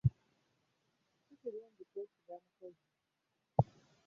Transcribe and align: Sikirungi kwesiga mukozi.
Sikirungi 1.23 1.83
kwesiga 1.91 2.35
mukozi. 2.43 2.87